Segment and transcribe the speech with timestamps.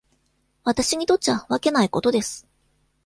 [0.63, 2.47] 私にとっちゃわけないことです。